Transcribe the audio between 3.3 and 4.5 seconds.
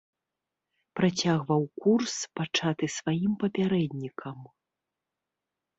папярэднікам.